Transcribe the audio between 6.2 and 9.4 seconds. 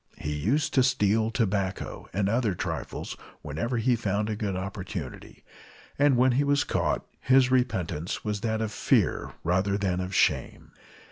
he was caught his repentance was that of fear